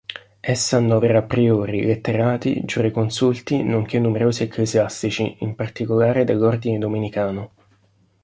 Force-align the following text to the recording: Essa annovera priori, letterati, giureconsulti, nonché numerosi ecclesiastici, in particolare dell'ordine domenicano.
Essa 0.39 0.77
annovera 0.77 1.21
priori, 1.21 1.83
letterati, 1.85 2.63
giureconsulti, 2.65 3.61
nonché 3.61 3.99
numerosi 3.99 4.41
ecclesiastici, 4.41 5.35
in 5.41 5.53
particolare 5.53 6.23
dell'ordine 6.23 6.79
domenicano. 6.79 7.51